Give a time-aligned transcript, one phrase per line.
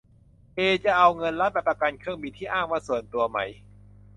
[0.55, 3.37] เอ จะเอาเงินรัฐ ไปประกันเครื่องบินที่อ้างว่า"ส่วนตัว"ไหม?